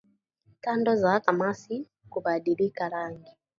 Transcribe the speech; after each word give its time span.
Tando 0.61 0.95
za 0.95 1.19
kamasi 1.19 1.87
kubadilika 2.09 2.89
rangi 2.89 3.37